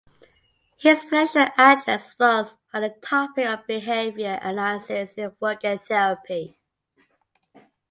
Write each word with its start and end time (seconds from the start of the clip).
His 0.79 1.05
presidential 1.05 1.53
address 1.59 2.15
was 2.19 2.57
on 2.73 2.81
the 2.81 2.89
topic 2.89 3.45
of 3.45 3.67
behaviour 3.67 4.39
analysis 4.41 5.13
in 5.13 5.31
work 5.39 5.63
and 5.63 5.79
therapy. 5.79 6.57